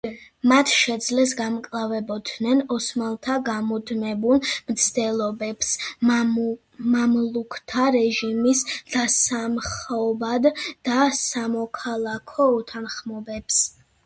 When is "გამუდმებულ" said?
3.49-4.41